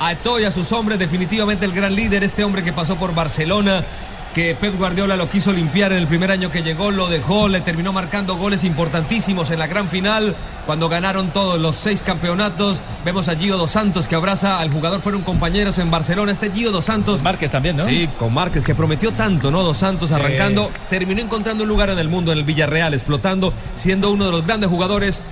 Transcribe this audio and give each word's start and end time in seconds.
a 0.00 0.12
y 0.12 0.44
a 0.44 0.52
sus 0.52 0.72
hombres. 0.72 0.98
Definitivamente 0.98 1.64
el 1.64 1.72
gran 1.72 1.94
líder, 1.94 2.24
este 2.24 2.44
hombre 2.44 2.62
que 2.62 2.72
pasó 2.72 2.96
por 2.96 3.14
Barcelona, 3.14 3.84
que 4.34 4.56
Pep 4.56 4.76
Guardiola 4.76 5.16
lo 5.16 5.30
quiso 5.30 5.52
limpiar 5.52 5.92
en 5.92 5.98
el 5.98 6.08
primer 6.08 6.32
año 6.32 6.50
que 6.50 6.62
llegó, 6.62 6.90
lo 6.90 7.08
dejó, 7.08 7.46
le 7.48 7.60
terminó 7.60 7.92
marcando 7.92 8.36
goles 8.36 8.64
importantísimos 8.64 9.50
en 9.50 9.60
la 9.60 9.68
gran 9.68 9.88
final, 9.88 10.34
cuando 10.66 10.88
ganaron 10.88 11.30
todos 11.30 11.60
los 11.60 11.76
seis 11.76 12.02
campeonatos. 12.02 12.78
Vemos 13.04 13.28
a 13.28 13.36
Gio 13.36 13.56
Dos 13.56 13.70
Santos 13.70 14.08
que 14.08 14.16
abraza 14.16 14.58
al 14.58 14.70
jugador, 14.72 15.00
fueron 15.00 15.22
compañeros 15.22 15.78
en 15.78 15.90
Barcelona. 15.90 16.32
Este 16.32 16.50
Gio 16.50 16.72
Dos 16.72 16.86
Santos. 16.86 17.22
Márquez 17.22 17.50
también, 17.52 17.76
¿no? 17.76 17.84
Sí, 17.84 18.08
con 18.18 18.34
Márquez, 18.34 18.64
que 18.64 18.74
prometió 18.74 19.12
tanto, 19.12 19.52
¿no? 19.52 19.62
Dos 19.62 19.78
Santos 19.78 20.10
arrancando, 20.10 20.70
terminó 20.90 21.20
encontrando 21.20 21.62
un 21.62 21.68
lugar 21.68 21.90
en 21.90 21.98
el 22.00 22.08
mundo, 22.08 22.32
en 22.32 22.38
el 22.38 22.44
Villarreal, 22.44 22.92
explotando, 22.92 23.52
siendo 23.76 24.10
uno 24.10 24.26
de 24.26 24.32
los 24.32 24.44
grandes 24.44 24.68
jugadores 24.68 25.22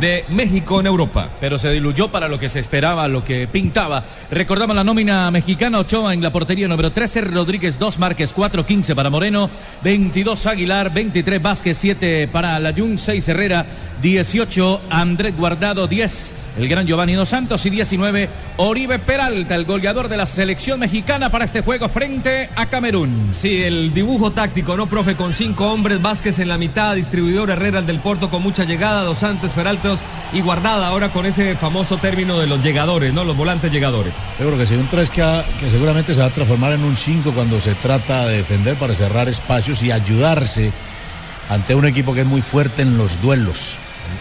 de 0.00 0.24
México 0.28 0.80
en 0.80 0.86
Europa. 0.86 1.28
Pero 1.40 1.58
se 1.58 1.70
diluyó 1.70 2.08
para 2.08 2.28
lo 2.28 2.38
que 2.38 2.48
se 2.48 2.60
esperaba, 2.60 3.08
lo 3.08 3.24
que 3.24 3.46
pintaba. 3.46 4.04
Recordamos 4.30 4.76
la 4.76 4.84
nómina 4.84 5.30
mexicana, 5.30 5.78
Ochoa 5.78 6.14
en 6.14 6.22
la 6.22 6.30
portería 6.30 6.68
número 6.68 6.92
13, 6.92 7.22
Rodríguez 7.22 7.78
2, 7.78 7.98
Márquez 7.98 8.32
4, 8.32 8.64
15 8.64 8.94
para 8.94 9.10
Moreno, 9.10 9.50
22 9.82 10.46
Aguilar, 10.46 10.92
23 10.92 11.42
Vázquez, 11.42 11.76
7 11.78 12.28
para 12.28 12.58
Layún, 12.58 12.98
6 12.98 13.28
Herrera, 13.28 13.66
18 14.02 14.80
Andrés 14.90 15.36
Guardado, 15.36 15.86
10 15.86 16.34
el 16.58 16.68
gran 16.68 16.86
Giovanni 16.86 17.14
Dos 17.14 17.28
Santos 17.28 17.64
y 17.66 17.70
19 17.70 18.28
Oribe 18.56 18.98
Peralta, 18.98 19.54
el 19.54 19.64
goleador 19.64 20.08
de 20.08 20.16
la 20.16 20.26
selección 20.26 20.80
mexicana 20.80 21.30
para 21.30 21.44
este 21.44 21.60
juego 21.62 21.88
frente 21.88 22.50
a 22.56 22.66
Camerún. 22.66 23.30
Sí, 23.32 23.62
el 23.62 23.94
dibujo 23.94 24.32
táctico, 24.32 24.76
¿no, 24.76 24.86
profe? 24.88 25.14
Con 25.14 25.32
cinco 25.32 25.72
hombres, 25.72 26.02
Vázquez 26.02 26.38
en 26.40 26.48
la 26.48 26.58
mitad, 26.58 26.94
distribuidor 26.96 27.50
Herrera 27.50 27.78
el 27.78 27.86
del 27.86 28.00
Porto 28.00 28.28
con 28.28 28.42
mucha 28.42 28.64
llegada, 28.64 29.02
Dos 29.04 29.18
Santos, 29.18 29.52
Peraltos 29.52 30.00
y 30.32 30.40
Guardada 30.40 30.88
ahora 30.88 31.10
con 31.10 31.26
ese 31.26 31.54
famoso 31.56 31.96
término 31.98 32.38
de 32.38 32.46
los 32.48 32.62
llegadores, 32.62 33.12
¿no? 33.14 33.24
Los 33.24 33.36
volantes 33.36 33.70
llegadores. 33.72 34.12
Yo 34.40 34.46
creo 34.46 34.58
que 34.58 34.66
sí, 34.66 34.74
un 34.74 34.88
3 34.88 35.10
que, 35.10 35.22
ha- 35.22 35.44
que 35.60 35.70
seguramente 35.70 36.12
se 36.14 36.20
va 36.20 36.26
a 36.26 36.30
transformar 36.30 36.72
en 36.72 36.82
un 36.84 36.96
5 36.96 37.32
cuando 37.32 37.60
se 37.60 37.74
trata 37.76 38.26
de 38.26 38.38
defender 38.38 38.76
para 38.76 38.94
cerrar 38.94 39.28
espacios 39.28 39.82
y 39.82 39.92
ayudarse 39.92 40.72
ante 41.48 41.74
un 41.74 41.86
equipo 41.86 42.12
que 42.14 42.22
es 42.22 42.26
muy 42.26 42.42
fuerte 42.42 42.82
en 42.82 42.98
los 42.98 43.22
duelos. 43.22 43.76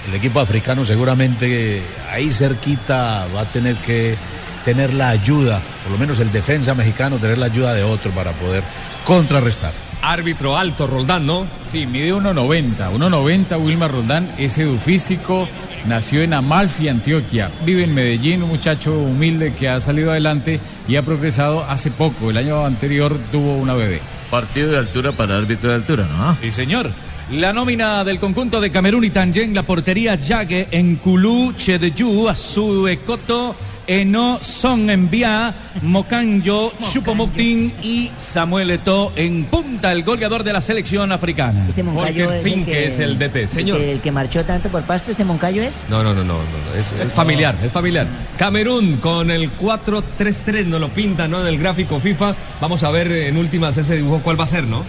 El, 0.08 0.16
equipo 0.16 0.40
africano 0.40 0.86
seguramente 0.86 1.82
ahí 2.12 2.32
cerquita 2.32 3.28
va 3.36 3.42
a 3.42 3.46
tener 3.46 3.76
que 3.78 4.16
tener 4.64 4.94
la 4.94 5.10
ayuda, 5.10 5.62
por 5.84 5.94
lo 5.94 5.98
menos 5.98 6.20
el 6.20 6.32
defensa 6.32 6.74
mexicano, 6.74 7.18
tener 7.18 7.38
la 7.38 7.46
ayuda 7.46 7.74
de 7.74 7.84
otro 7.84 8.12
para 8.12 8.32
poder 8.34 8.64
contrarrestar. 9.06 9.72
Árbitro 10.02 10.58
alto, 10.58 10.88
Roldán, 10.88 11.26
¿no? 11.26 11.48
Sí, 11.66 11.86
mide 11.86 12.14
1.90. 12.14 12.92
1.90 12.92 13.62
Wilmar 13.64 13.92
Roldán 13.92 14.30
es 14.38 14.58
edufísico, 14.58 15.48
nació 15.88 16.22
en 16.22 16.34
Amalfi, 16.34 16.88
Antioquia. 16.88 17.50
Vive 17.66 17.84
en 17.84 17.94
Medellín, 17.94 18.44
un 18.44 18.50
muchacho 18.50 18.94
humilde 18.94 19.54
que 19.54 19.70
ha 19.70 19.82
salido 19.82 20.11
adelante 20.11 20.60
y 20.88 20.98
ha 20.98 21.02
progresado 21.02 21.64
hace 21.64 21.90
poco. 21.90 22.30
El 22.30 22.38
año 22.38 22.66
anterior 22.66 23.17
tuvo 23.32 23.56
una 23.56 23.73
bebé. 23.73 24.02
Partido 24.30 24.72
de 24.72 24.78
altura 24.78 25.14
para 25.14 25.38
árbitro 25.38 25.70
de 25.70 25.76
altura, 25.76 26.06
¿no? 26.06 26.36
Sí, 26.36 26.52
señor. 26.52 26.92
La 27.32 27.52
nómina 27.52 28.05
del 28.05 28.20
conjunto 28.20 28.61
de 28.61 28.71
Camerún 28.71 29.04
y 29.04 29.10
Tangen, 29.10 29.54
la 29.54 29.64
portería 29.64 30.15
Yague 30.15 30.70
en 30.71 30.95
Kulu, 30.95 31.52
Chedeyu, 31.58 32.30
Azuekoto, 32.30 33.54
Eno, 33.86 34.39
Son 34.42 34.89
Envía, 34.89 35.54
Mokanjo, 35.82 36.71
Chupomuktin 36.89 37.73
y 37.83 38.10
Samuel 38.16 38.71
Eto'o 38.71 39.11
en 39.17 39.43
punta, 39.43 39.92
el 39.92 40.04
goleador 40.04 40.45
de 40.45 40.54
la 40.54 40.61
selección 40.61 41.11
africana. 41.11 41.66
Este 41.67 41.83
Moncayo 41.83 42.32
es 42.32 42.45
el 42.45 42.52
Fink, 42.54 42.66
que, 42.66 42.87
es 42.87 42.99
el 42.99 43.20
DT. 43.20 43.49
Señor. 43.49 43.82
El 43.82 43.99
que 43.99 44.11
marchó 44.14 44.45
tanto 44.45 44.70
por 44.70 44.83
Pasto, 44.83 45.11
este 45.11 45.26
Moncayo 45.26 45.61
es. 45.61 45.83
No, 45.89 46.04
no, 46.04 46.14
no, 46.14 46.23
no, 46.23 46.36
no, 46.36 46.39
no, 46.39 46.77
Es, 46.77 46.93
es 46.93 47.11
familiar, 47.11 47.58
es 47.61 47.73
familiar. 47.73 48.08
Camerún 48.37 48.98
con 48.98 49.32
el 49.32 49.52
4-3-3, 49.58 50.66
nos 50.66 50.80
lo 50.80 50.87
pintan, 50.87 51.32
¿no? 51.32 51.42
En 51.42 51.48
el 51.48 51.58
gráfico 51.58 51.99
FIFA. 51.99 52.36
Vamos 52.61 52.83
a 52.83 52.89
ver 52.89 53.11
en 53.11 53.36
últimas 53.36 53.77
ese 53.77 53.98
dibujo 53.98 54.21
cuál 54.23 54.39
va 54.39 54.45
a 54.45 54.48
ser, 54.48 54.64
¿no? 54.64 54.86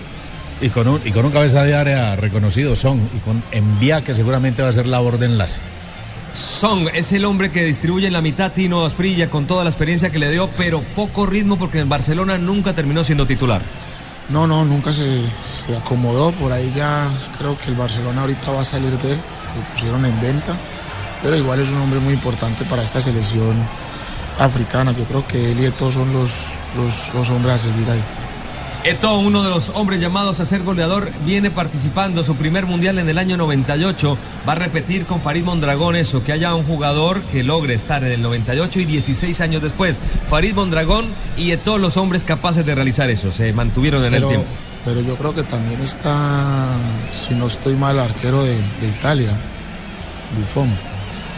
Y 0.61 0.71
con 0.71 0.89
un, 0.89 1.01
y 1.05 1.13
con 1.13 1.25
un 1.25 1.33
cabeza 1.33 1.63
de 1.63 1.75
área 1.75 2.17
reconocido 2.17 2.75
son, 2.75 2.99
y 3.17 3.19
con 3.19 3.43
envía 3.53 4.03
que 4.03 4.15
seguramente 4.15 4.63
va 4.63 4.69
a 4.69 4.73
ser 4.73 4.87
labor 4.87 5.19
de 5.19 5.27
enlace. 5.27 5.61
Song 6.35 6.89
es 6.93 7.13
el 7.13 7.25
hombre 7.25 7.51
que 7.51 7.65
distribuye 7.65 8.07
en 8.07 8.13
la 8.13 8.21
mitad 8.21 8.53
Tino 8.53 8.85
Asprilla 8.85 9.31
con 9.31 9.47
toda 9.47 9.65
la 9.65 9.71
experiencia 9.71 10.11
que 10.11 10.19
le 10.19 10.31
dio, 10.31 10.49
pero 10.57 10.83
poco 10.95 11.27
ritmo 11.27 11.59
porque 11.59 11.79
en 11.79 11.89
Barcelona 11.89 12.39
nunca 12.39 12.75
terminó 12.75 13.03
siendo 13.05 13.27
titular. 13.27 13.63
No, 14.29 14.47
no, 14.47 14.65
nunca 14.65 14.93
se, 14.93 15.23
se 15.41 15.77
acomodó. 15.77 16.33
Por 16.33 16.53
ahí 16.53 16.73
ya 16.77 17.09
creo 17.39 17.57
que 17.59 17.71
el 17.71 17.77
Barcelona 17.77 18.21
ahorita 18.21 18.51
va 18.51 18.61
a 18.61 18.65
salir 18.65 18.91
de 18.99 19.13
él. 19.13 19.19
Lo 19.57 19.75
pusieron 19.75 20.05
en 20.05 20.21
venta. 20.21 20.57
Pero 21.23 21.37
igual 21.37 21.61
es 21.61 21.71
un 21.71 21.79
hombre 21.79 21.99
muy 21.99 22.13
importante 22.15 22.65
para 22.67 22.83
esta 22.83 23.01
selección 23.01 23.57
africana. 24.39 24.93
Yo 24.93 25.05
creo 25.05 25.27
que 25.27 25.53
él 25.53 25.65
y 25.65 25.71
todos 25.71 25.95
son 25.95 26.13
los, 26.13 26.31
los, 26.77 27.15
los 27.15 27.29
hombres 27.31 27.55
a 27.55 27.59
seguir 27.59 27.91
ahí. 27.91 28.03
Eto, 28.85 29.19
uno 29.19 29.43
de 29.43 29.51
los 29.51 29.71
hombres 29.75 30.01
llamados 30.01 30.41
a 30.41 30.47
ser 30.47 30.63
goleador, 30.63 31.11
viene 31.27 31.51
participando 31.51 32.23
su 32.25 32.37
primer 32.37 32.65
mundial 32.65 32.99
en 32.99 33.09
el 33.09 33.19
año 33.19 33.37
98. 33.37 34.17
Va 34.49 34.53
a 34.53 34.55
repetir 34.55 35.05
con 35.05 35.21
Farid 35.21 35.43
Mondragón 35.43 35.97
eso, 35.97 36.23
que 36.23 36.33
haya 36.33 36.55
un 36.55 36.65
jugador 36.65 37.21
que 37.23 37.43
logre 37.43 37.75
estar 37.75 38.03
en 38.05 38.13
el 38.13 38.23
98 38.23 38.81
y 38.81 38.85
16 38.87 39.41
años 39.41 39.63
después. 39.63 39.99
Farid 40.31 40.55
Mondragón 40.55 41.07
y 41.37 41.51
Eto, 41.51 41.77
los 41.77 41.97
hombres 41.97 42.25
capaces 42.25 42.65
de 42.65 42.75
realizar 42.75 43.11
eso, 43.11 43.31
se 43.33 43.53
mantuvieron 43.53 44.05
en 44.05 44.15
el 44.15 44.27
tiempo. 44.27 44.47
pero 44.85 45.01
yo 45.03 45.17
creo 45.17 45.35
que 45.35 45.43
también 45.43 45.81
está, 45.83 46.69
si 47.13 47.35
no 47.35 47.49
estoy 47.49 47.75
mal, 47.75 47.99
arquero 47.99 48.43
de, 48.45 48.55
de 48.55 48.89
Italia, 48.97 49.33
Buffon. 50.39 50.71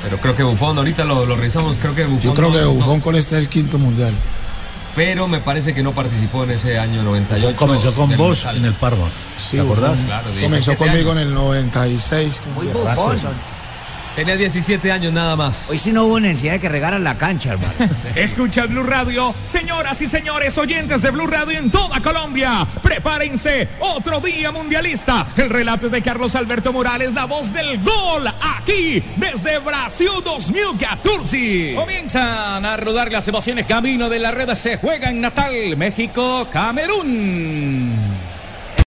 Pero 0.04 0.18
creo 0.18 0.34
que 0.36 0.42
Buffon, 0.44 0.76
ahorita 0.78 1.04
lo, 1.04 1.26
lo 1.26 1.36
revisamos, 1.36 1.76
creo 1.80 1.94
que 1.94 2.04
Buffon. 2.04 2.20
Yo 2.20 2.34
creo 2.34 2.48
no- 2.48 2.54
que 2.54 2.60
no- 2.60 2.72
Buffon 2.74 3.00
con 3.00 3.16
este 3.16 3.36
es 3.36 3.42
el 3.42 3.48
quinto 3.48 3.78
mundial. 3.78 4.12
Pero 4.94 5.28
me 5.28 5.38
parece 5.40 5.74
que 5.74 5.82
no 5.82 5.92
participó 5.92 6.44
en 6.44 6.50
ese 6.52 6.78
año 6.78 7.02
98. 7.02 7.56
Comenzó 7.56 7.94
con 7.94 8.16
vos 8.16 8.44
en 8.54 8.64
el 8.64 8.74
Parma. 8.74 9.06
Sí, 9.36 9.56
¿Te 9.56 9.62
acordás? 9.62 10.00
Claro, 10.02 10.30
Comenzó 10.30 10.72
17 10.72 10.76
conmigo 10.76 11.10
años. 11.12 11.22
en 11.22 11.28
el 11.28 11.34
96. 11.34 12.42
Muy. 12.54 12.68
Tenía 14.14 14.36
17 14.36 14.90
años 14.90 15.12
nada 15.12 15.36
más. 15.36 15.70
Hoy 15.70 15.78
sí 15.78 15.92
no 15.92 16.04
hubo 16.04 16.18
necesidad 16.18 16.54
de 16.54 16.60
que 16.60 16.68
regaran 16.68 17.04
la 17.04 17.16
cancha, 17.16 17.52
hermano. 17.52 17.72
Escucha 18.14 18.66
Blue 18.66 18.82
Radio, 18.82 19.34
señoras 19.44 20.00
y 20.02 20.08
señores 20.08 20.58
oyentes 20.58 21.02
de 21.02 21.10
Blue 21.10 21.26
Radio 21.26 21.58
en 21.58 21.70
toda 21.70 22.00
Colombia. 22.00 22.66
Prepárense, 22.82 23.68
otro 23.78 24.20
día 24.20 24.50
mundialista. 24.50 25.26
El 25.36 25.48
relato 25.48 25.86
es 25.86 25.92
de 25.92 26.02
Carlos 26.02 26.34
Alberto 26.34 26.72
Morales, 26.72 27.12
la 27.12 27.26
voz 27.26 27.52
del 27.52 27.82
gol, 27.82 28.26
aquí 28.58 29.02
desde 29.16 29.58
Brasil 29.58 30.10
2014. 30.24 31.74
Comienzan 31.76 32.64
a 32.64 32.76
rodar 32.76 33.12
las 33.12 33.26
emociones 33.28 33.66
camino 33.66 34.08
de 34.08 34.18
la 34.18 34.32
red. 34.32 34.52
Se 34.54 34.76
juega 34.76 35.10
en 35.10 35.20
Natal, 35.20 35.76
México, 35.76 36.48
Camerún. 36.50 38.09